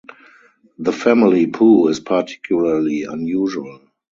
The 0.79 0.91
family 0.91 1.45
pew 1.45 1.87
is 1.89 1.99
particularly 1.99 3.03
unusual. 3.03 3.81